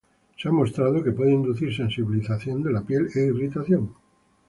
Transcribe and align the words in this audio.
Se 0.35 0.49
ha 0.49 0.51
mostrado 0.51 1.03
que 1.03 1.11
puede 1.11 1.31
inducir 1.31 1.75
sensibilización 1.75 2.63
de 2.63 2.71
la 2.71 2.81
piel 2.81 3.09
e 3.13 3.19
irritación 3.19 3.93